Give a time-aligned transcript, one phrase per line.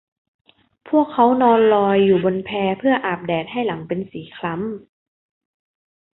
[0.87, 6.01] พวกเค้านอนลอยอยู่บนแพเพื่ออาบแดดให้หลังเป็นสีคล้ำ